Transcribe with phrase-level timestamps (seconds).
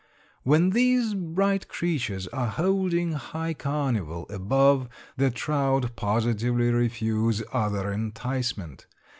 [0.41, 8.87] When these bright creatures are holding high carnival above, the trout positively refuse other enticement.